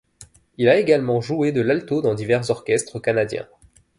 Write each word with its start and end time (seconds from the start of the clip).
Il 0.57 0.67
a 0.67 0.79
également 0.79 1.21
joué 1.21 1.51
de 1.51 1.61
l'alto 1.61 2.01
dans 2.01 2.15
divers 2.15 2.49
orchestres 2.49 2.99
canadiens. 2.99 3.47